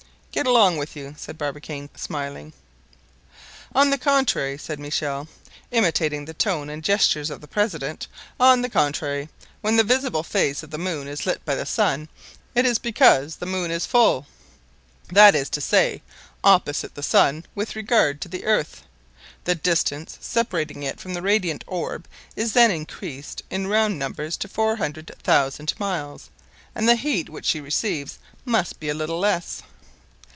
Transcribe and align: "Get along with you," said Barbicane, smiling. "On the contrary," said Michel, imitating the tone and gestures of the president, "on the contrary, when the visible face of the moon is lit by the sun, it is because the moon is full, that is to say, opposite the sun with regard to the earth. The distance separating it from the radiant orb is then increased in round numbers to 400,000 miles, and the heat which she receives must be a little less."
"Get 0.33 0.47
along 0.47 0.77
with 0.77 0.95
you," 0.95 1.13
said 1.17 1.37
Barbicane, 1.37 1.89
smiling. 1.93 2.53
"On 3.75 3.89
the 3.89 3.97
contrary," 3.97 4.57
said 4.57 4.79
Michel, 4.79 5.27
imitating 5.71 6.23
the 6.23 6.33
tone 6.33 6.69
and 6.69 6.81
gestures 6.81 7.29
of 7.29 7.41
the 7.41 7.49
president, 7.49 8.07
"on 8.39 8.61
the 8.61 8.69
contrary, 8.69 9.27
when 9.59 9.75
the 9.75 9.83
visible 9.83 10.23
face 10.23 10.63
of 10.63 10.71
the 10.71 10.77
moon 10.77 11.05
is 11.09 11.25
lit 11.25 11.43
by 11.43 11.53
the 11.55 11.65
sun, 11.65 12.07
it 12.55 12.65
is 12.65 12.79
because 12.79 13.35
the 13.35 13.45
moon 13.45 13.71
is 13.71 13.85
full, 13.85 14.25
that 15.11 15.35
is 15.35 15.49
to 15.49 15.59
say, 15.59 16.01
opposite 16.45 16.95
the 16.95 17.03
sun 17.03 17.45
with 17.53 17.75
regard 17.75 18.21
to 18.21 18.29
the 18.29 18.45
earth. 18.45 18.83
The 19.43 19.53
distance 19.53 20.17
separating 20.21 20.81
it 20.81 20.97
from 21.01 21.13
the 21.13 21.21
radiant 21.21 21.65
orb 21.67 22.07
is 22.37 22.53
then 22.53 22.71
increased 22.71 23.43
in 23.49 23.67
round 23.67 23.99
numbers 23.99 24.37
to 24.37 24.47
400,000 24.47 25.73
miles, 25.77 26.29
and 26.73 26.87
the 26.87 26.95
heat 26.95 27.27
which 27.29 27.47
she 27.47 27.59
receives 27.59 28.17
must 28.45 28.79
be 28.79 28.87
a 28.87 28.93
little 28.95 29.19
less." 29.19 29.61